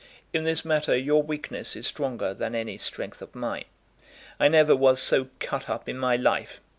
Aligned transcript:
"In 0.33 0.45
this 0.45 0.65
matter 0.65 0.97
your 0.97 1.21
weakness 1.21 1.75
is 1.75 1.85
stronger 1.85 2.33
than 2.33 2.55
any 2.55 2.79
strength 2.79 3.21
of 3.21 3.35
mine. 3.35 3.65
I 4.39 4.47
never 4.47 4.75
was 4.75 4.99
so 4.99 5.29
cut 5.39 5.69
up 5.69 5.87
in 5.87 5.99
my 5.99 6.15
life. 6.15 6.59